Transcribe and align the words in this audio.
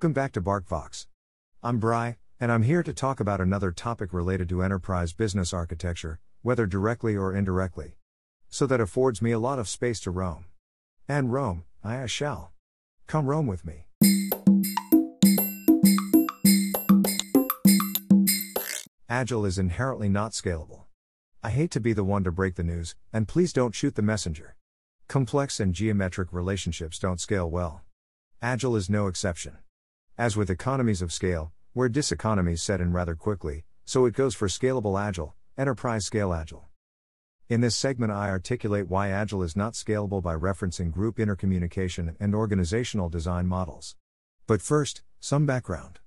Welcome 0.00 0.14
back 0.14 0.32
to 0.32 0.40
BarcVox. 0.40 1.08
I'm 1.62 1.78
Bry, 1.78 2.16
and 2.40 2.50
I'm 2.50 2.62
here 2.62 2.82
to 2.82 2.94
talk 2.94 3.20
about 3.20 3.38
another 3.38 3.70
topic 3.70 4.14
related 4.14 4.48
to 4.48 4.62
enterprise 4.62 5.12
business 5.12 5.52
architecture, 5.52 6.20
whether 6.40 6.64
directly 6.64 7.14
or 7.14 7.36
indirectly. 7.36 7.96
So 8.48 8.66
that 8.68 8.80
affords 8.80 9.20
me 9.20 9.30
a 9.30 9.38
lot 9.38 9.58
of 9.58 9.68
space 9.68 10.00
to 10.00 10.10
roam. 10.10 10.46
And 11.06 11.30
roam, 11.30 11.64
I 11.84 12.06
shall. 12.06 12.54
Come 13.06 13.26
roam 13.26 13.46
with 13.46 13.66
me. 13.66 13.88
Agile 19.06 19.44
is 19.44 19.58
inherently 19.58 20.08
not 20.08 20.32
scalable. 20.32 20.84
I 21.42 21.50
hate 21.50 21.70
to 21.72 21.80
be 21.80 21.92
the 21.92 22.04
one 22.04 22.24
to 22.24 22.32
break 22.32 22.54
the 22.54 22.64
news, 22.64 22.94
and 23.12 23.28
please 23.28 23.52
don't 23.52 23.74
shoot 23.74 23.96
the 23.96 24.00
messenger. 24.00 24.56
Complex 25.08 25.60
and 25.60 25.74
geometric 25.74 26.32
relationships 26.32 26.98
don't 26.98 27.20
scale 27.20 27.50
well. 27.50 27.82
Agile 28.40 28.76
is 28.76 28.88
no 28.88 29.06
exception. 29.06 29.58
As 30.20 30.36
with 30.36 30.50
economies 30.50 31.00
of 31.00 31.14
scale, 31.14 31.50
where 31.72 31.88
diseconomies 31.88 32.58
set 32.58 32.78
in 32.82 32.92
rather 32.92 33.14
quickly, 33.14 33.64
so 33.86 34.04
it 34.04 34.12
goes 34.12 34.34
for 34.34 34.48
scalable 34.48 35.00
Agile, 35.00 35.34
enterprise 35.56 36.04
scale 36.04 36.34
Agile. 36.34 36.68
In 37.48 37.62
this 37.62 37.74
segment, 37.74 38.12
I 38.12 38.28
articulate 38.28 38.90
why 38.90 39.08
Agile 39.08 39.42
is 39.42 39.56
not 39.56 39.72
scalable 39.72 40.22
by 40.22 40.34
referencing 40.34 40.90
group 40.90 41.16
intercommunication 41.16 42.16
and 42.20 42.34
organizational 42.34 43.08
design 43.08 43.46
models. 43.46 43.96
But 44.46 44.60
first, 44.60 45.00
some 45.20 45.46
background. 45.46 46.00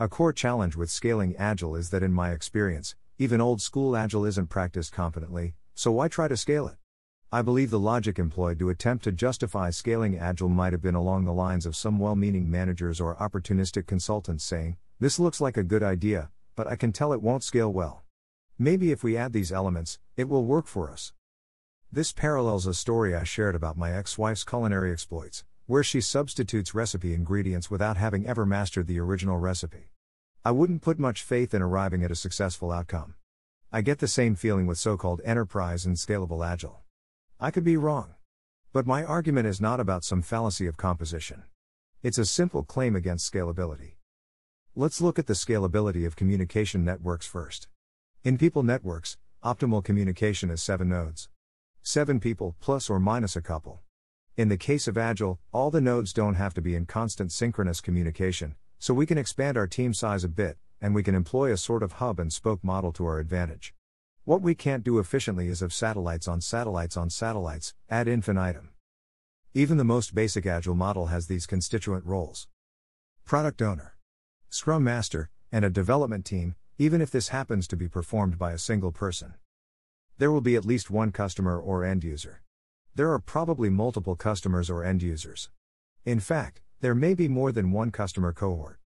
A 0.00 0.08
core 0.08 0.32
challenge 0.32 0.74
with 0.74 0.88
scaling 0.88 1.36
Agile 1.36 1.76
is 1.76 1.90
that, 1.90 2.02
in 2.02 2.14
my 2.14 2.30
experience, 2.30 2.94
even 3.18 3.42
old 3.42 3.60
school 3.60 3.98
Agile 3.98 4.24
isn't 4.24 4.48
practiced 4.48 4.94
competently, 4.94 5.56
so 5.74 5.92
why 5.92 6.08
try 6.08 6.26
to 6.26 6.38
scale 6.38 6.68
it? 6.68 6.76
I 7.36 7.42
believe 7.42 7.68
the 7.68 7.78
logic 7.78 8.18
employed 8.18 8.58
to 8.60 8.70
attempt 8.70 9.04
to 9.04 9.12
justify 9.12 9.68
scaling 9.68 10.16
Agile 10.16 10.48
might 10.48 10.72
have 10.72 10.80
been 10.80 10.94
along 10.94 11.26
the 11.26 11.34
lines 11.34 11.66
of 11.66 11.76
some 11.76 11.98
well 11.98 12.16
meaning 12.16 12.50
managers 12.50 12.98
or 12.98 13.14
opportunistic 13.16 13.86
consultants 13.86 14.42
saying, 14.42 14.78
This 15.00 15.18
looks 15.18 15.38
like 15.38 15.58
a 15.58 15.62
good 15.62 15.82
idea, 15.82 16.30
but 16.54 16.66
I 16.66 16.76
can 16.76 16.92
tell 16.92 17.12
it 17.12 17.20
won't 17.20 17.44
scale 17.44 17.70
well. 17.70 18.04
Maybe 18.58 18.90
if 18.90 19.04
we 19.04 19.18
add 19.18 19.34
these 19.34 19.52
elements, 19.52 19.98
it 20.16 20.30
will 20.30 20.46
work 20.46 20.66
for 20.66 20.90
us. 20.90 21.12
This 21.92 22.10
parallels 22.10 22.66
a 22.66 22.72
story 22.72 23.14
I 23.14 23.24
shared 23.24 23.54
about 23.54 23.76
my 23.76 23.92
ex 23.92 24.16
wife's 24.16 24.42
culinary 24.42 24.90
exploits, 24.90 25.44
where 25.66 25.84
she 25.84 26.00
substitutes 26.00 26.74
recipe 26.74 27.12
ingredients 27.12 27.70
without 27.70 27.98
having 27.98 28.26
ever 28.26 28.46
mastered 28.46 28.86
the 28.86 28.98
original 28.98 29.36
recipe. 29.36 29.90
I 30.42 30.52
wouldn't 30.52 30.80
put 30.80 30.98
much 30.98 31.22
faith 31.22 31.52
in 31.52 31.60
arriving 31.60 32.02
at 32.02 32.10
a 32.10 32.16
successful 32.16 32.72
outcome. 32.72 33.12
I 33.70 33.82
get 33.82 33.98
the 33.98 34.08
same 34.08 34.36
feeling 34.36 34.66
with 34.66 34.78
so 34.78 34.96
called 34.96 35.20
enterprise 35.22 35.84
and 35.84 35.96
scalable 35.96 36.42
agile. 36.42 36.85
I 37.38 37.50
could 37.50 37.64
be 37.64 37.76
wrong. 37.76 38.14
But 38.72 38.86
my 38.86 39.04
argument 39.04 39.46
is 39.46 39.60
not 39.60 39.78
about 39.78 40.04
some 40.04 40.22
fallacy 40.22 40.66
of 40.66 40.78
composition. 40.78 41.42
It's 42.02 42.16
a 42.16 42.24
simple 42.24 42.62
claim 42.62 42.96
against 42.96 43.30
scalability. 43.30 43.96
Let's 44.74 45.02
look 45.02 45.18
at 45.18 45.26
the 45.26 45.34
scalability 45.34 46.06
of 46.06 46.16
communication 46.16 46.82
networks 46.82 47.26
first. 47.26 47.68
In 48.24 48.38
people 48.38 48.62
networks, 48.62 49.18
optimal 49.44 49.84
communication 49.84 50.48
is 50.48 50.62
7 50.62 50.88
nodes. 50.88 51.28
7 51.82 52.20
people, 52.20 52.56
plus 52.58 52.88
or 52.88 52.98
minus 52.98 53.36
a 53.36 53.42
couple. 53.42 53.82
In 54.38 54.48
the 54.48 54.56
case 54.56 54.88
of 54.88 54.96
Agile, 54.96 55.38
all 55.52 55.70
the 55.70 55.82
nodes 55.82 56.14
don't 56.14 56.36
have 56.36 56.54
to 56.54 56.62
be 56.62 56.74
in 56.74 56.86
constant 56.86 57.32
synchronous 57.32 57.82
communication, 57.82 58.54
so 58.78 58.94
we 58.94 59.04
can 59.04 59.18
expand 59.18 59.58
our 59.58 59.66
team 59.66 59.92
size 59.92 60.24
a 60.24 60.28
bit, 60.28 60.56
and 60.80 60.94
we 60.94 61.02
can 61.02 61.14
employ 61.14 61.52
a 61.52 61.58
sort 61.58 61.82
of 61.82 61.92
hub 61.92 62.18
and 62.18 62.32
spoke 62.32 62.64
model 62.64 62.92
to 62.92 63.04
our 63.04 63.18
advantage. 63.18 63.74
What 64.26 64.42
we 64.42 64.56
can't 64.56 64.82
do 64.82 64.98
efficiently 64.98 65.46
is 65.46 65.62
of 65.62 65.72
satellites 65.72 66.26
on 66.26 66.40
satellites 66.40 66.96
on 66.96 67.10
satellites, 67.10 67.74
ad 67.88 68.08
infinitum. 68.08 68.70
Even 69.54 69.76
the 69.76 69.84
most 69.84 70.16
basic 70.16 70.44
Agile 70.44 70.74
model 70.74 71.06
has 71.06 71.28
these 71.28 71.46
constituent 71.46 72.04
roles 72.04 72.48
Product 73.24 73.62
owner, 73.62 73.94
Scrum 74.48 74.82
Master, 74.82 75.30
and 75.52 75.64
a 75.64 75.70
development 75.70 76.24
team, 76.24 76.56
even 76.76 77.00
if 77.00 77.12
this 77.12 77.28
happens 77.28 77.68
to 77.68 77.76
be 77.76 77.86
performed 77.86 78.36
by 78.36 78.50
a 78.50 78.58
single 78.58 78.90
person. 78.90 79.34
There 80.18 80.32
will 80.32 80.40
be 80.40 80.56
at 80.56 80.64
least 80.64 80.90
one 80.90 81.12
customer 81.12 81.56
or 81.60 81.84
end 81.84 82.02
user. 82.02 82.42
There 82.96 83.12
are 83.12 83.20
probably 83.20 83.70
multiple 83.70 84.16
customers 84.16 84.68
or 84.68 84.82
end 84.82 85.04
users. 85.04 85.50
In 86.04 86.18
fact, 86.18 86.62
there 86.80 86.96
may 86.96 87.14
be 87.14 87.28
more 87.28 87.52
than 87.52 87.70
one 87.70 87.92
customer 87.92 88.32
cohort. 88.32 88.80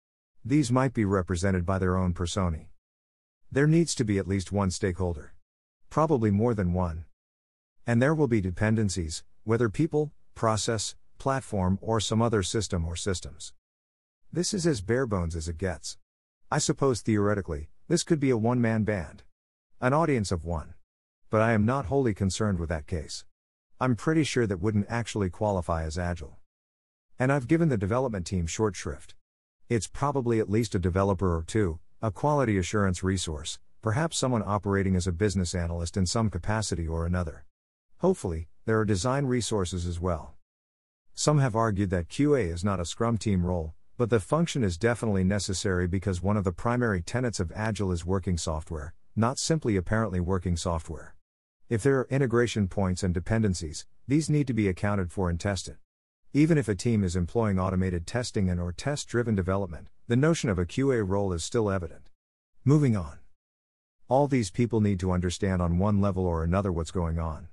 These 0.45 0.73
might 0.73 0.95
be 0.95 1.05
represented 1.05 1.65
by 1.65 1.79
their 1.79 1.97
own 1.97 2.13
personae. 2.13 2.71
There 3.51 3.67
needs 3.67 3.95
to 3.95 4.05
be 4.05 4.19
at 4.19 4.29
least 4.29 4.53
one 4.53 4.71
stakeholder. 4.71 5.33
Probably 5.89 6.31
more 6.31 6.53
than 6.53 6.75
one. 6.75 7.07
And 7.87 8.03
there 8.03 8.15
will 8.15 8.29
be 8.29 8.43
dependencies, 8.43 9.25
whether 9.45 9.71
people, 9.71 10.13
process, 10.35 10.97
platform, 11.17 11.79
or 11.81 11.99
some 11.99 12.21
other 12.21 12.43
system 12.43 12.85
or 12.85 12.95
systems. 12.95 13.55
This 14.31 14.53
is 14.53 14.67
as 14.67 14.83
bare 14.83 15.07
bones 15.07 15.35
as 15.35 15.49
it 15.49 15.57
gets. 15.57 15.97
I 16.51 16.59
suppose 16.59 17.01
theoretically, 17.01 17.71
this 17.89 18.03
could 18.03 18.21
be 18.21 18.29
a 18.29 18.37
one 18.37 18.61
man 18.61 18.85
band. 18.85 19.23
An 19.81 19.95
audience 19.95 20.31
of 20.31 20.45
one. 20.45 20.75
But 21.31 21.41
I 21.41 21.53
am 21.53 21.65
not 21.65 21.87
wholly 21.87 22.13
concerned 22.13 22.59
with 22.59 22.69
that 22.69 22.87
case. 22.87 23.25
I'm 23.81 23.97
pretty 23.97 24.25
sure 24.25 24.47
that 24.47 24.61
wouldn't 24.61 24.91
actually 24.91 25.31
qualify 25.31 25.85
as 25.85 25.99
agile. 25.99 26.37
And 27.19 27.33
I've 27.33 27.49
given 27.49 27.71
the 27.71 27.79
development 27.79 28.27
team 28.27 28.47
short 28.47 28.77
shrift. 28.77 29.15
It's 29.71 29.87
probably 29.87 30.39
at 30.39 30.51
least 30.51 30.75
a 30.75 30.79
developer 30.79 31.35
or 31.35 31.45
two, 31.45 31.79
a 32.01 32.13
quality 32.13 32.57
assurance 32.57 33.03
resource, 33.03 33.59
perhaps 33.83 34.17
someone 34.17 34.45
operating 34.47 34.95
as 34.95 35.09
a 35.09 35.13
business 35.13 35.53
analyst 35.53 35.97
in 35.97 36.07
some 36.07 36.31
capacity 36.31 36.87
or 36.87 37.05
another. 37.05 37.45
Hopefully, 37.97 38.47
there 38.67 38.79
are 38.79 38.85
design 38.85 39.27
resources 39.27 39.85
as 39.85 39.99
well. 39.99 40.37
Some 41.15 41.41
have 41.41 41.57
argued 41.57 41.91
that 41.91 42.09
QA 42.09 42.53
is 42.53 42.63
not 42.63 42.79
a 42.79 42.85
Scrum 42.85 43.19
team 43.19 43.45
role, 43.45 43.75
but 43.97 44.11
the 44.11 44.21
function 44.21 44.63
is 44.63 44.79
definitely 44.79 45.25
necessary 45.25 45.89
because 45.89 46.23
one 46.23 46.37
of 46.37 46.45
the 46.45 46.53
primary 46.53 47.03
tenets 47.03 47.41
of 47.41 47.51
Agile 47.53 47.91
is 47.91 48.07
working 48.07 48.39
software, 48.39 48.95
not 49.17 49.37
simply 49.37 49.75
apparently 49.75 50.21
working 50.21 50.57
software. 50.57 51.17
If 51.69 51.83
there 51.83 51.99
are 51.99 52.07
integration 52.11 52.69
points 52.69 53.03
and 53.03 53.13
dependencies, 53.13 53.87
these 54.07 54.31
need 54.31 54.47
to 54.47 54.55
be 54.55 54.69
accounted 54.69 55.11
for 55.11 55.29
and 55.29 55.41
tested. 55.41 55.79
Even 56.33 56.59
if 56.59 56.69
a 56.69 56.77
team 56.77 57.03
is 57.03 57.17
employing 57.17 57.59
automated 57.59 58.07
testing 58.07 58.49
and 58.49 58.61
or 58.61 58.71
test-driven 58.71 59.35
development, 59.35 59.89
the 60.09 60.17
notion 60.17 60.49
of 60.49 60.59
a 60.59 60.65
QA 60.65 61.07
role 61.07 61.35
is 61.35 61.45
still 61.45 61.71
evident. 61.71 62.09
Moving 62.65 62.97
on. 62.97 63.19
All 64.09 64.27
these 64.27 64.51
people 64.51 64.81
need 64.81 64.99
to 65.01 65.13
understand 65.13 65.61
on 65.61 65.77
one 65.77 66.01
level 66.01 66.25
or 66.25 66.43
another 66.43 66.73
what's 66.73 66.91
going 66.91 67.19
on. 67.19 67.49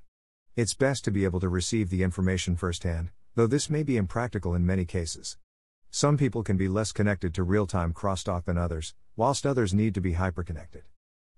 It's 0.56 0.74
best 0.74 1.04
to 1.04 1.12
be 1.12 1.26
able 1.26 1.42
to 1.42 1.50
receive 1.50 1.90
the 1.90 2.02
information 2.02 2.56
firsthand, 2.56 3.10
though 3.36 3.46
this 3.46 3.70
may 3.70 3.84
be 3.84 3.98
impractical 3.98 4.56
in 4.56 4.66
many 4.66 4.86
cases. 4.86 5.38
Some 5.92 6.16
people 6.16 6.44
can 6.44 6.56
be 6.56 6.70
less 6.70 6.94
connected 6.94 7.34
to 7.34 7.44
real 7.44 7.68
time 7.68 7.94
crosstalk 7.94 8.46
than 8.46 8.58
others, 8.58 8.96
whilst 9.18 9.46
others 9.46 9.74
need 9.74 9.94
to 9.96 10.00
be 10.00 10.14
hyperconnected. 10.14 10.84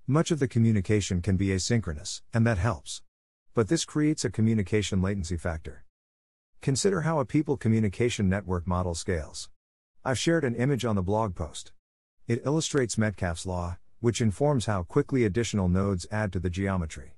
Much 0.06 0.30
of 0.30 0.38
the 0.38 0.48
communication 0.48 1.24
can 1.24 1.36
be 1.36 1.48
asynchronous, 1.48 2.22
and 2.32 2.46
that 2.46 2.60
helps. 2.60 3.02
But 3.56 3.70
this 3.70 3.86
creates 3.86 4.24
a 4.24 4.30
communication 4.30 5.02
latency 5.02 5.38
factor. 5.38 5.84
Consider 6.62 7.02
how 7.02 7.20
a 7.20 7.26
people 7.26 7.58
communication 7.58 8.30
network 8.30 8.68
model 8.68 8.94
scales. 8.94 9.50
I've 10.08 10.18
shared 10.18 10.46
an 10.46 10.56
image 10.56 10.86
on 10.86 10.96
the 10.96 11.02
blog 11.02 11.36
post. 11.36 11.74
It 12.30 12.42
illustrates 12.46 12.98
Metcalfe's 12.98 13.46
law, 13.46 13.78
which 14.00 14.22
informs 14.22 14.66
how 14.66 14.84
quickly 14.84 15.26
additional 15.26 15.68
nodes 15.68 16.08
add 16.10 16.32
to 16.32 16.40
the 16.40 16.50
geometry. 16.50 17.18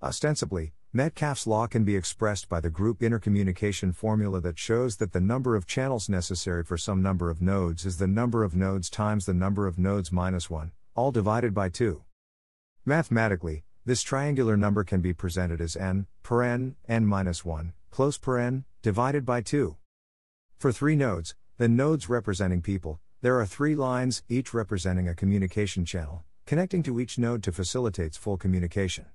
Ostensibly, 0.00 0.72
Metcalfe's 0.92 1.48
law 1.48 1.66
can 1.66 1.82
be 1.82 1.96
expressed 1.96 2.48
by 2.48 2.60
the 2.60 2.70
group 2.70 3.00
intercommunication 3.00 3.92
formula 3.92 4.40
that 4.42 4.56
shows 4.56 4.98
that 4.98 5.12
the 5.12 5.20
number 5.20 5.56
of 5.56 5.66
channels 5.66 6.08
necessary 6.08 6.62
for 6.62 6.78
some 6.78 7.02
number 7.02 7.28
of 7.28 7.42
nodes 7.42 7.84
is 7.84 7.98
the 7.98 8.06
number 8.06 8.44
of 8.44 8.54
nodes 8.54 8.88
times 8.88 9.26
the 9.26 9.34
number 9.34 9.66
of 9.66 9.76
nodes 9.76 10.12
minus 10.12 10.48
1, 10.48 10.70
all 10.94 11.10
divided 11.10 11.52
by 11.52 11.68
2. 11.68 12.04
Mathematically, 12.84 13.64
this 13.84 14.02
triangular 14.02 14.56
number 14.56 14.84
can 14.84 15.00
be 15.00 15.12
presented 15.12 15.60
as 15.60 15.74
n, 15.74 16.06
paren, 16.22 16.76
n 16.88 17.04
minus 17.04 17.44
1, 17.44 17.72
close 17.90 18.16
paren, 18.16 18.62
divided 18.80 19.26
by 19.26 19.40
2. 19.40 19.76
For 20.56 20.70
three 20.70 20.94
nodes, 20.94 21.34
the 21.58 21.68
nodes 21.68 22.08
representing 22.08 22.62
people, 22.62 23.00
there 23.20 23.40
are 23.40 23.44
three 23.44 23.74
lines, 23.74 24.22
each 24.28 24.54
representing 24.54 25.08
a 25.08 25.14
communication 25.14 25.84
channel, 25.84 26.22
connecting 26.46 26.84
to 26.84 27.00
each 27.00 27.18
node 27.18 27.42
to 27.42 27.50
facilitates 27.50 28.16
full 28.16 28.36
communication. 28.36 29.06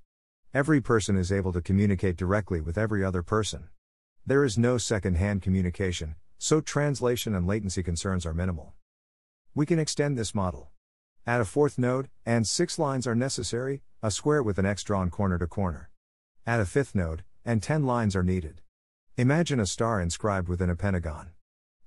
Every 0.54 0.82
person 0.82 1.16
is 1.16 1.32
able 1.32 1.54
to 1.54 1.62
communicate 1.62 2.18
directly 2.18 2.60
with 2.60 2.78
every 2.78 3.02
other 3.02 3.24
person. 3.24 3.70
There 4.26 4.44
is 4.44 4.58
no 4.58 4.78
second 4.78 5.16
hand 5.16 5.42
communication, 5.42 6.16
so 6.38 6.60
translation 6.60 7.34
and 7.34 7.48
latency 7.48 7.82
concerns 7.82 8.26
are 8.26 8.34
minimal. 8.34 8.74
We 9.56 9.66
can 9.66 9.80
extend 9.80 10.18
this 10.18 10.36
model. 10.36 10.70
Add 11.26 11.40
a 11.40 11.46
fourth 11.46 11.78
node, 11.78 12.10
and 12.26 12.46
six 12.46 12.78
lines 12.78 13.08
are 13.08 13.16
necessary, 13.16 13.84
a 14.02 14.12
square 14.12 14.44
with 14.44 14.60
an 14.60 14.66
X 14.66 14.84
drawn 14.84 15.10
corner 15.10 15.40
to 15.40 15.48
corner. 15.48 15.90
Add 16.46 16.60
a 16.60 16.66
fifth 16.66 16.94
node, 16.94 17.24
and 17.46 17.64
10 17.64 17.86
lines 17.86 18.18
are 18.18 18.22
needed. 18.22 18.60
Imagine 19.16 19.62
a 19.62 19.66
star 19.66 20.02
inscribed 20.02 20.50
within 20.50 20.70
a 20.70 20.76
pentagon. 20.76 21.30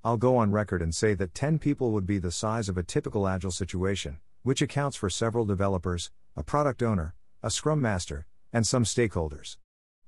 I'll 0.06 0.16
go 0.16 0.36
on 0.36 0.52
record 0.52 0.82
and 0.82 0.94
say 0.94 1.14
that 1.14 1.34
10 1.34 1.58
people 1.58 1.90
would 1.90 2.06
be 2.06 2.18
the 2.18 2.30
size 2.30 2.68
of 2.68 2.78
a 2.78 2.84
typical 2.84 3.26
Agile 3.26 3.50
situation, 3.50 4.18
which 4.44 4.62
accounts 4.62 4.96
for 4.96 5.10
several 5.10 5.44
developers, 5.44 6.12
a 6.36 6.44
product 6.44 6.80
owner, 6.80 7.16
a 7.42 7.50
scrum 7.50 7.80
master, 7.80 8.24
and 8.52 8.64
some 8.64 8.84
stakeholders. 8.84 9.56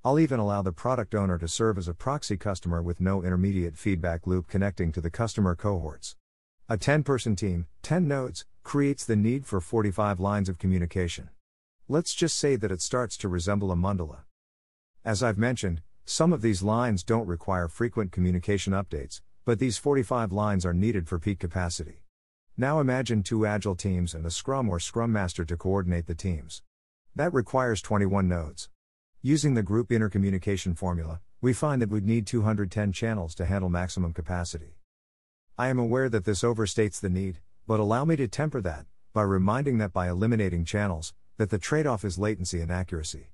I'll 0.05 0.21
even 0.21 0.39
allow 0.39 0.63
the 0.63 0.71
product 0.71 1.17
owner 1.17 1.37
to 1.39 1.49
serve 1.49 1.79
as 1.79 1.89
a 1.89 1.95
proxy 1.95 2.37
customer 2.37 2.81
with 2.81 3.01
no 3.01 3.25
intermediate 3.25 3.77
feedback 3.77 4.25
loop 4.25 4.47
connecting 4.47 4.93
to 4.93 5.01
the 5.01 5.11
customer 5.11 5.57
cohorts. 5.57 6.15
A 6.69 6.77
10 6.77 7.03
person 7.03 7.35
team, 7.35 7.67
10 7.83 8.07
nodes, 8.07 8.45
creates 8.63 9.05
the 9.05 9.17
need 9.17 9.47
for 9.47 9.61
45 9.61 10.21
lines 10.21 10.49
of 10.49 10.59
communication. 10.59 11.29
Let's 11.89 12.15
just 12.15 12.39
say 12.39 12.55
that 12.55 12.71
it 12.71 12.83
starts 12.83 13.17
to 13.17 13.29
resemble 13.29 13.73
a 13.73 13.75
mandala. 13.75 14.19
As 15.05 15.25
I've 15.25 15.39
mentioned, 15.39 15.83
some 16.05 16.33
of 16.33 16.41
these 16.41 16.63
lines 16.63 17.03
don't 17.03 17.27
require 17.27 17.67
frequent 17.67 18.13
communication 18.13 18.73
updates, 18.73 19.23
but 19.49 19.59
these 19.59 19.79
45 19.79 20.31
lines 20.31 20.67
are 20.67 20.75
needed 20.75 21.09
for 21.09 21.19
peak 21.19 21.39
capacity. 21.39 22.03
Now 22.59 22.81
imagine 22.81 23.23
two 23.23 23.47
agile 23.47 23.75
teams 23.75 24.13
and 24.13 24.27
a 24.27 24.31
scrum 24.31 24.69
or 24.69 24.79
scrum 24.79 25.11
master 25.11 25.43
to 25.47 25.57
coordinate 25.57 26.07
the 26.07 26.15
teams. 26.15 26.63
That 27.17 27.33
requires 27.33 27.81
21 27.81 28.29
nodes. 28.29 28.69
Using 29.23 29.55
the 29.55 29.63
group 29.63 29.89
intercommunication 29.89 30.77
formula, 30.77 31.21
we 31.41 31.55
find 31.55 31.81
that 31.81 31.89
we'd 31.89 32.05
need 32.05 32.27
210 32.27 32.93
channels 32.93 33.35
to 33.37 33.47
handle 33.47 33.71
maximum 33.71 34.13
capacity. 34.13 34.77
I 35.57 35.69
am 35.69 35.79
aware 35.79 36.11
that 36.11 36.27
this 36.27 36.43
overstates 36.43 37.01
the 37.01 37.09
need, 37.09 37.39
but 37.67 37.81
allow 37.81 38.05
me 38.05 38.17
to 38.17 38.29
temper 38.29 38.61
that 38.61 38.85
by 39.15 39.23
reminding 39.23 39.79
that 39.79 39.95
by 39.95 40.11
eliminating 40.11 40.67
channels, 40.67 41.15
that 41.39 41.49
the 41.49 41.57
trade-off 41.57 42.05
is 42.05 42.19
latency 42.19 42.61
and 42.61 42.71
accuracy. 42.71 43.29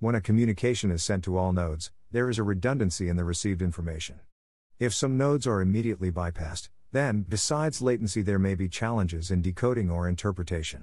When 0.00 0.16
a 0.16 0.20
communication 0.20 0.90
is 0.90 1.04
sent 1.04 1.22
to 1.22 1.38
all 1.38 1.52
nodes, 1.52 1.92
there 2.10 2.28
is 2.28 2.40
a 2.40 2.42
redundancy 2.42 3.08
in 3.08 3.14
the 3.14 3.22
received 3.22 3.62
information. 3.62 4.18
If 4.82 4.92
some 4.92 5.16
nodes 5.16 5.46
are 5.46 5.60
immediately 5.60 6.10
bypassed, 6.10 6.68
then, 6.90 7.24
besides 7.28 7.80
latency, 7.80 8.20
there 8.20 8.40
may 8.40 8.56
be 8.56 8.68
challenges 8.68 9.30
in 9.30 9.40
decoding 9.40 9.88
or 9.88 10.08
interpretation. 10.08 10.82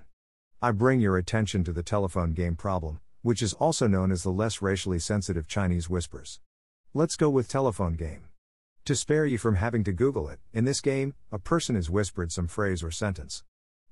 I 0.62 0.72
bring 0.72 1.01
your 1.01 1.18
attention 1.18 1.66
to 1.66 1.74
the 1.74 1.84
telephone 1.84 2.31
game 2.31 2.56
problem, 2.56 3.01
which 3.24 3.42
is 3.42 3.51
also 3.51 3.88
known 3.88 4.13
as 4.13 4.24
the 4.24 4.31
less 4.31 4.62
racially 4.62 5.00
sensitive 5.00 5.50
Chinese 5.50 5.90
whispers. 5.90 6.40
Let's 6.94 7.18
go 7.18 7.30
with 7.30 7.50
telephone 7.50 7.96
game. 7.96 8.30
To 8.86 8.96
spare 8.96 9.25
you 9.25 9.38
from 9.38 9.56
having 9.56 9.84
to 9.84 9.92
Google 9.92 10.30
it, 10.30 10.40
in 10.54 10.63
this 10.63 10.80
game, 10.80 11.13
a 11.30 11.38
person 11.38 11.75
is 11.75 11.90
whispered 11.90 12.31
some 12.31 12.48
phrase 12.48 12.81
or 12.81 12.92
sentence. 12.92 13.44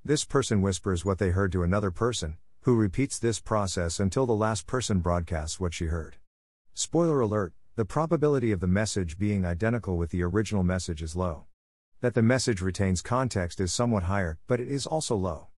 This 0.06 0.24
person 0.24 0.62
whispers 0.62 1.04
what 1.04 1.18
they 1.18 1.31
heard 1.31 1.51
to 1.51 1.63
another 1.63 1.92
person, 1.92 2.38
who 2.62 2.77
repeats 2.77 3.19
this 3.19 3.42
process 3.42 4.00
until 4.00 4.25
the 4.25 4.31
last 4.31 4.68
person 4.68 5.00
broadcasts 5.00 5.59
what 5.59 5.74
she 5.74 5.88
heard. 5.88 6.15
Spoiler 6.74 7.19
alert 7.19 7.51
the 7.77 7.85
probability 7.85 8.51
of 8.51 8.59
the 8.59 8.65
message 8.65 9.19
being 9.19 9.45
identical 9.45 9.97
with 9.97 10.09
the 10.09 10.24
original 10.24 10.63
message 10.63 11.03
is 11.03 11.15
low. 11.15 11.45
That 12.01 12.15
the 12.15 12.24
message 12.24 12.59
retains 12.59 13.03
context 13.03 13.59
is 13.59 13.71
somewhat 13.71 14.01
higher, 14.01 14.39
but 14.47 14.59
it 14.59 14.68
is 14.68 14.88
also 14.88 15.15
low. 15.15 15.50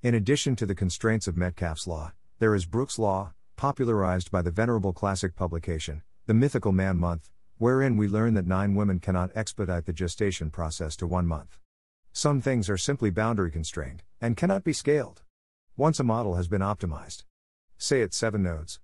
In 0.00 0.14
addition 0.14 0.54
to 0.54 0.64
the 0.64 0.76
constraints 0.76 1.26
of 1.26 1.36
Metcalfe's 1.36 1.88
law, 1.88 2.12
there 2.38 2.54
is 2.54 2.66
Brooks' 2.66 3.00
law, 3.00 3.32
popularized 3.56 4.30
by 4.30 4.42
the 4.42 4.52
venerable 4.52 4.92
classic 4.92 5.34
publication, 5.34 6.02
The 6.26 6.34
Mythical 6.34 6.70
Man 6.70 6.98
Month, 6.98 7.28
wherein 7.58 7.96
we 7.96 8.06
learn 8.06 8.34
that 8.34 8.46
nine 8.46 8.76
women 8.76 9.00
cannot 9.00 9.32
expedite 9.34 9.86
the 9.86 9.92
gestation 9.92 10.50
process 10.50 10.94
to 10.98 11.06
one 11.08 11.26
month. 11.26 11.58
Some 12.12 12.40
things 12.40 12.70
are 12.70 12.78
simply 12.78 13.10
boundary 13.10 13.50
constrained, 13.50 14.04
and 14.20 14.36
cannot 14.36 14.62
be 14.62 14.72
scaled. 14.72 15.22
Once 15.76 15.98
a 15.98 16.04
model 16.04 16.36
has 16.36 16.46
been 16.46 16.62
optimized, 16.62 17.24
say 17.76 18.02
it's 18.02 18.16
seven 18.16 18.44
nodes, 18.44 18.78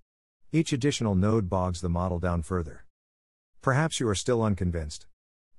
each 0.51 0.71
additional 0.71 1.13
node 1.13 1.49
bogs 1.49 1.81
the 1.81 1.89
model 1.89 2.19
down 2.19 2.41
further. 2.41 2.85
Perhaps 3.61 3.99
you 3.99 4.07
are 4.07 4.15
still 4.15 4.41
unconvinced. 4.41 5.05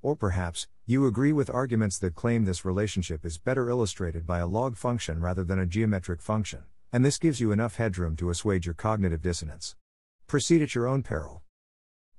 Or 0.00 0.16
perhaps, 0.16 0.66
you 0.86 1.06
agree 1.06 1.32
with 1.32 1.50
arguments 1.50 1.98
that 1.98 2.14
claim 2.14 2.46
this 2.46 2.64
relationship 2.64 3.26
is 3.26 3.36
better 3.36 3.68
illustrated 3.68 4.26
by 4.26 4.38
a 4.38 4.46
log 4.46 4.76
function 4.76 5.20
rather 5.20 5.44
than 5.44 5.58
a 5.58 5.66
geometric 5.66 6.22
function, 6.22 6.62
and 6.90 7.04
this 7.04 7.18
gives 7.18 7.38
you 7.38 7.52
enough 7.52 7.76
headroom 7.76 8.16
to 8.16 8.30
assuage 8.30 8.64
your 8.64 8.74
cognitive 8.74 9.20
dissonance. 9.20 9.76
Proceed 10.26 10.62
at 10.62 10.74
your 10.74 10.86
own 10.86 11.02
peril. 11.02 11.42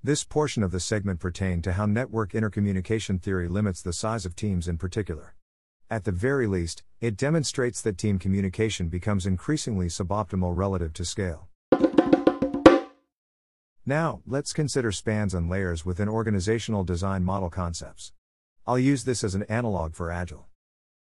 This 0.04 0.24
portion 0.24 0.62
of 0.62 0.72
the 0.72 0.80
segment 0.80 1.20
pertained 1.20 1.64
to 1.64 1.74
how 1.74 1.88
network 1.88 2.34
intercommunication 2.34 3.20
theory 3.20 3.48
limits 3.48 3.82
the 3.82 3.94
size 3.94 4.26
of 4.26 4.36
teams 4.36 4.68
in 4.68 4.78
particular. 4.78 5.36
At 5.90 6.04
the 6.04 6.12
very 6.12 6.46
least, 6.46 6.84
it 7.02 7.18
demonstrates 7.18 7.82
that 7.82 7.98
team 7.98 8.20
communication 8.20 8.90
becomes 8.90 9.26
increasingly 9.26 9.88
suboptimal 9.88 10.56
relative 10.56 10.94
to 10.94 11.04
scale. 11.04 11.49
Now, 13.86 14.22
let's 14.28 14.54
consider 14.54 14.92
spans 14.92 15.34
and 15.34 15.50
layers 15.50 15.86
within 15.86 16.10
organizational 16.10 16.84
design 16.84 17.24
model 17.24 17.50
concepts. 17.50 18.14
I'll 18.68 18.78
use 18.78 19.04
this 19.04 19.24
as 19.24 19.36
an 19.36 19.44
analog 19.44 19.96
for 19.96 20.12
Agile. 20.12 20.48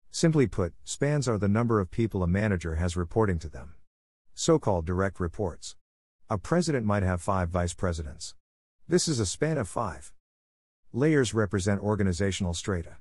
Simply 0.10 0.48
put, 0.48 0.74
spans 0.84 1.28
are 1.28 1.38
the 1.38 1.48
number 1.48 1.80
of 1.80 1.92
people 1.92 2.24
a 2.24 2.28
manager 2.28 2.76
has 2.76 2.96
reporting 2.96 3.40
to 3.40 3.50
them. 3.50 3.74
So 4.34 4.58
called 4.60 4.86
direct 4.86 5.20
reports. 5.20 5.76
A 6.30 6.38
president 6.38 6.86
might 6.86 7.04
have 7.04 7.22
five 7.22 7.50
vice 7.50 7.74
presidents. 7.74 8.34
This 8.88 9.08
is 9.08 9.20
a 9.20 9.26
span 9.26 9.58
of 9.58 9.68
five. 9.68 10.14
Layers 10.92 11.34
represent 11.34 11.82
organizational 11.82 12.54
strata. 12.54 12.98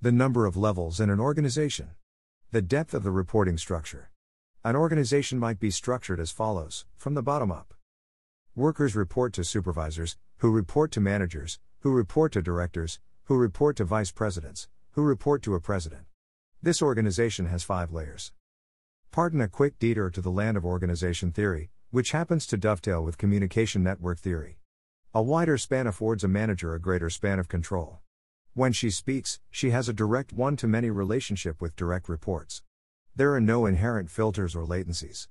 The 0.00 0.12
number 0.12 0.46
of 0.46 0.56
levels 0.56 1.00
in 1.00 1.10
an 1.10 1.20
organization. 1.20 1.90
The 2.52 2.62
depth 2.62 2.94
of 2.94 3.02
the 3.02 3.10
reporting 3.10 3.58
structure. 3.58 4.10
An 4.64 4.76
organization 4.76 5.38
might 5.38 5.60
be 5.60 5.70
structured 5.70 6.20
as 6.20 6.30
follows 6.30 6.84
from 6.96 7.14
the 7.14 7.22
bottom 7.22 7.50
up. 7.50 7.74
Workers 8.60 8.94
report 8.94 9.32
to 9.32 9.42
supervisors, 9.42 10.18
who 10.36 10.50
report 10.50 10.92
to 10.92 11.00
managers, 11.00 11.58
who 11.78 11.92
report 11.92 12.32
to 12.32 12.42
directors, 12.42 13.00
who 13.24 13.38
report 13.38 13.74
to 13.76 13.86
vice 13.86 14.10
presidents, 14.12 14.68
who 14.90 15.00
report 15.00 15.40
to 15.44 15.54
a 15.54 15.60
president. 15.60 16.02
This 16.62 16.82
organization 16.82 17.46
has 17.46 17.64
five 17.64 17.90
layers. 17.90 18.32
Pardon 19.12 19.40
a 19.40 19.48
quick 19.48 19.78
detour 19.78 20.10
to 20.10 20.20
the 20.20 20.30
land 20.30 20.58
of 20.58 20.66
organization 20.66 21.32
theory, 21.32 21.70
which 21.90 22.10
happens 22.10 22.46
to 22.48 22.58
dovetail 22.58 23.02
with 23.02 23.16
communication 23.16 23.82
network 23.82 24.18
theory. 24.18 24.58
A 25.14 25.22
wider 25.22 25.56
span 25.56 25.86
affords 25.86 26.22
a 26.22 26.28
manager 26.28 26.74
a 26.74 26.78
greater 26.78 27.08
span 27.08 27.38
of 27.38 27.48
control. 27.48 28.00
When 28.52 28.74
she 28.74 28.90
speaks, 28.90 29.40
she 29.50 29.70
has 29.70 29.88
a 29.88 29.94
direct 29.94 30.34
one 30.34 30.56
to 30.56 30.68
many 30.68 30.90
relationship 30.90 31.62
with 31.62 31.76
direct 31.76 32.10
reports. 32.10 32.60
There 33.16 33.32
are 33.32 33.40
no 33.40 33.64
inherent 33.64 34.10
filters 34.10 34.54
or 34.54 34.66
latencies. 34.66 35.28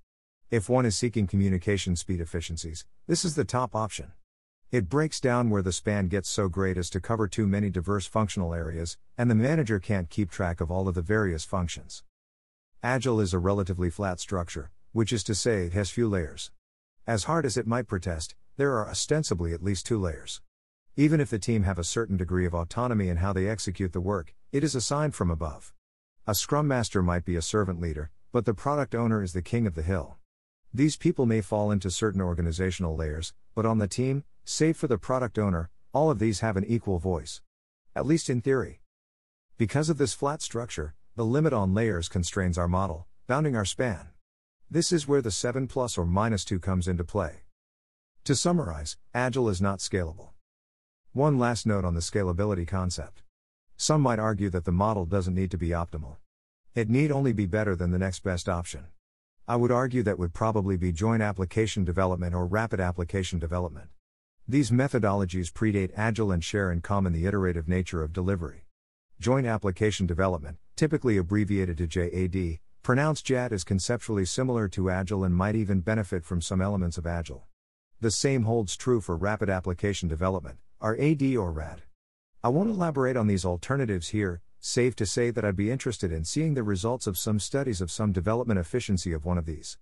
If 0.51 0.67
one 0.67 0.87
is 0.87 0.97
seeking 0.97 1.27
communication 1.27 1.95
speed 1.95 2.19
efficiencies, 2.19 2.83
this 3.05 3.23
is 3.23 3.35
the 3.35 3.45
top 3.45 3.75
option. 3.75 4.13
It 4.71 4.89
breaks 4.89 5.19
down 5.19 5.51
where 5.51 5.61
the 5.61 5.71
span 5.71 6.07
gets 6.07 6.27
so 6.27 6.49
great 6.49 6.75
as 6.75 6.89
to 6.89 6.99
cover 6.99 7.27
too 7.27 7.45
many 7.45 7.69
diverse 7.69 8.07
functional 8.07 8.55
areas, 8.55 8.97
and 9.15 9.29
the 9.29 9.35
manager 9.35 9.79
can't 9.79 10.09
keep 10.09 10.31
track 10.31 10.59
of 10.59 10.71
all 10.71 10.87
of 10.87 10.95
the 10.95 11.03
various 11.03 11.45
functions. 11.45 12.03
Agile 12.81 13.19
is 13.19 13.31
a 13.31 13.37
relatively 13.37 13.91
flat 13.91 14.19
structure, 14.19 14.71
which 14.91 15.13
is 15.13 15.23
to 15.25 15.35
say 15.35 15.65
it 15.65 15.73
has 15.73 15.91
few 15.91 16.09
layers. 16.09 16.49
As 17.05 17.25
hard 17.25 17.45
as 17.45 17.55
it 17.55 17.67
might 17.67 17.85
protest, 17.85 18.33
there 18.57 18.73
are 18.73 18.89
ostensibly 18.89 19.53
at 19.53 19.61
least 19.61 19.85
two 19.85 19.99
layers. 19.99 20.41
Even 20.95 21.19
if 21.19 21.29
the 21.29 21.37
team 21.37 21.61
have 21.61 21.77
a 21.77 21.83
certain 21.83 22.17
degree 22.17 22.47
of 22.47 22.55
autonomy 22.55 23.07
in 23.07 23.17
how 23.17 23.33
they 23.33 23.47
execute 23.47 23.93
the 23.93 24.01
work, 24.01 24.33
it 24.51 24.63
is 24.63 24.73
assigned 24.73 25.13
from 25.13 25.29
above. 25.29 25.73
A 26.25 26.33
scrum 26.33 26.67
master 26.67 27.03
might 27.03 27.23
be 27.23 27.35
a 27.35 27.41
servant 27.43 27.79
leader, 27.79 28.09
but 28.31 28.45
the 28.45 28.55
product 28.55 28.95
owner 28.95 29.21
is 29.21 29.33
the 29.33 29.43
king 29.43 29.67
of 29.67 29.75
the 29.75 29.83
hill. 29.83 30.18
These 30.73 30.97
people 30.97 31.25
may 31.25 31.41
fall 31.41 31.71
into 31.71 31.89
certain 31.89 32.21
organizational 32.21 32.95
layers, 32.95 33.33
but 33.55 33.65
on 33.65 33.79
the 33.79 33.87
team, 33.87 34.23
save 34.45 34.77
for 34.77 34.85
the 34.85 34.99
product 34.99 35.39
owner, 35.39 35.71
all 35.93 36.11
of 36.11 36.19
these 36.19 36.41
have 36.41 36.57
an 36.57 36.65
equal 36.65 36.99
voice. 36.99 37.41
At 37.95 38.05
least 38.05 38.29
in 38.29 38.41
theory. 38.41 38.81
Because 39.57 39.89
of 39.89 39.97
this 39.97 40.13
flat 40.13 40.43
structure, 40.43 40.93
the 41.15 41.25
limit 41.25 41.53
on 41.53 41.73
layers 41.73 42.07
constrains 42.07 42.55
our 42.55 42.67
model, 42.67 43.07
bounding 43.25 43.55
our 43.55 43.65
span. 43.65 44.09
This 44.69 44.91
is 44.91 45.07
where 45.07 45.23
the 45.23 45.31
7 45.31 45.67
plus 45.67 45.97
or 45.97 46.05
minus 46.05 46.45
2 46.45 46.59
comes 46.59 46.87
into 46.87 47.03
play. 47.03 47.41
To 48.25 48.35
summarize, 48.35 48.95
Agile 49.11 49.49
is 49.49 49.59
not 49.59 49.79
scalable. 49.79 50.29
One 51.13 51.39
last 51.39 51.65
note 51.65 51.83
on 51.83 51.95
the 51.95 52.01
scalability 52.01 52.67
concept. 52.67 53.23
Some 53.75 54.01
might 54.01 54.19
argue 54.19 54.51
that 54.51 54.65
the 54.65 54.71
model 54.71 55.05
doesn't 55.05 55.33
need 55.33 55.49
to 55.49 55.57
be 55.57 55.69
optimal. 55.69 56.17
It 56.75 56.89
need 56.89 57.11
only 57.11 57.33
be 57.33 57.47
better 57.47 57.75
than 57.75 57.89
the 57.89 57.97
next 57.97 58.19
best 58.19 58.47
option. 58.47 58.85
I 59.49 59.55
would 59.55 59.71
argue 59.71 60.03
that 60.03 60.19
would 60.19 60.31
probably 60.31 60.77
be 60.77 60.91
joint 60.91 61.23
application 61.23 61.83
development 61.83 62.35
or 62.35 62.45
rapid 62.45 62.79
application 62.79 63.39
development. 63.39 63.87
These 64.47 64.69
methodologies 64.69 65.51
predate 65.51 65.89
Agile 65.95 66.31
and 66.31 66.43
share 66.43 66.71
in 66.71 66.81
common 66.81 67.13
the 67.13 67.25
iterative 67.25 67.67
nature 67.67 68.03
of 68.03 68.13
delivery. 68.13 68.67
Joint 69.19 69.47
application 69.47 70.05
development, 70.05 70.59
typically 70.75 71.17
abbreviated 71.17 71.79
to 71.79 71.87
JAD, 71.87 72.59
pronounced 72.83 73.25
JAD 73.25 73.51
is 73.51 73.63
conceptually 73.63 74.23
similar 74.23 74.67
to 74.67 74.91
Agile 74.91 75.23
and 75.23 75.33
might 75.33 75.55
even 75.55 75.79
benefit 75.79 76.23
from 76.23 76.43
some 76.43 76.61
elements 76.61 76.99
of 76.99 77.07
Agile. 77.07 77.47
The 78.01 78.11
same 78.11 78.43
holds 78.43 78.77
true 78.77 79.01
for 79.01 79.17
rapid 79.17 79.49
application 79.49 80.07
development, 80.07 80.59
RAD 80.79 81.23
or 81.35 81.51
RAD. 81.51 81.81
I 82.43 82.49
won't 82.49 82.69
elaborate 82.69 83.17
on 83.17 83.25
these 83.25 83.45
alternatives 83.45 84.09
here, 84.09 84.41
safe 84.59 84.95
to 84.97 85.05
say 85.05 85.31
that 85.31 85.45
I'd 85.45 85.55
be 85.55 85.71
interested 85.71 86.11
in 86.11 86.25
seeing 86.25 86.53
the 86.53 86.63
results 86.63 87.07
of 87.07 87.17
some 87.17 87.39
studies 87.39 87.81
of 87.81 87.91
some 87.91 88.11
development 88.11 88.59
efficiency 88.59 89.13
of 89.13 89.25
one 89.25 89.37
of 89.37 89.45
these. 89.45 89.77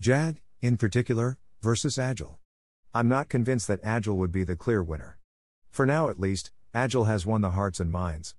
JAD, 0.00 0.40
in 0.60 0.76
particular, 0.76 1.38
versus 1.62 1.98
Agile. 1.98 2.38
I'm 2.94 3.08
not 3.08 3.28
convinced 3.28 3.68
that 3.68 3.80
Agile 3.82 4.16
would 4.16 4.32
be 4.32 4.44
the 4.44 4.56
clear 4.56 4.82
winner. 4.82 5.18
For 5.70 5.86
now 5.86 6.08
at 6.08 6.20
least, 6.20 6.50
Agile 6.74 7.04
has 7.04 7.26
won 7.26 7.40
the 7.40 7.50
hearts 7.50 7.80
and 7.80 7.90
minds. 7.90 8.34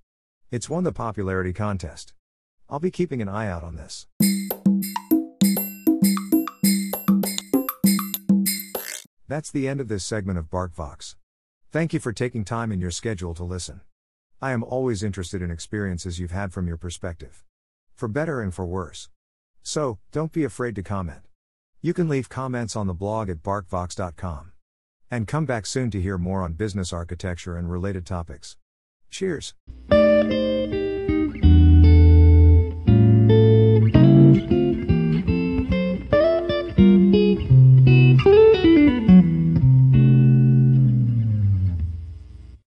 It's 0.50 0.70
won 0.70 0.84
the 0.84 0.92
popularity 0.92 1.52
contest. 1.52 2.14
I'll 2.68 2.80
be 2.80 2.90
keeping 2.90 3.20
an 3.20 3.28
eye 3.28 3.48
out 3.48 3.64
on 3.64 3.76
this. 3.76 4.06
That's 9.28 9.50
the 9.50 9.68
end 9.68 9.80
of 9.80 9.88
this 9.88 10.04
segment 10.04 10.38
of 10.38 10.50
BarcVox. 10.50 11.14
Thank 11.70 11.92
you 11.92 12.00
for 12.00 12.12
taking 12.12 12.44
time 12.44 12.72
in 12.72 12.80
your 12.80 12.90
schedule 12.90 13.34
to 13.34 13.44
listen. 13.44 13.80
I 14.42 14.52
am 14.52 14.64
always 14.64 15.02
interested 15.02 15.42
in 15.42 15.50
experiences 15.50 16.18
you've 16.18 16.30
had 16.30 16.52
from 16.52 16.66
your 16.66 16.78
perspective. 16.78 17.44
For 17.94 18.08
better 18.08 18.40
and 18.40 18.54
for 18.54 18.64
worse. 18.64 19.10
So, 19.62 19.98
don't 20.12 20.32
be 20.32 20.44
afraid 20.44 20.74
to 20.76 20.82
comment. 20.82 21.26
You 21.82 21.92
can 21.92 22.08
leave 22.08 22.30
comments 22.30 22.74
on 22.74 22.86
the 22.86 22.94
blog 22.94 23.28
at 23.28 23.42
barcvox.com. 23.42 24.52
And 25.10 25.28
come 25.28 25.44
back 25.44 25.66
soon 25.66 25.90
to 25.90 26.00
hear 26.00 26.16
more 26.16 26.42
on 26.42 26.54
business 26.54 26.92
architecture 26.92 27.56
and 27.56 27.70
related 27.70 28.06
topics. 28.06 28.56
Cheers. 29.10 29.54